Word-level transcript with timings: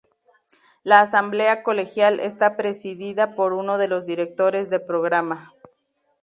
La 0.81 1.01
Asamblea 1.01 1.61
colegial 1.61 2.19
está 2.19 2.57
presidida 2.57 3.35
por 3.35 3.53
uno 3.53 3.77
de 3.77 3.87
los 3.87 4.07
directores 4.07 4.67
de 4.71 4.79
programa. 4.79 5.53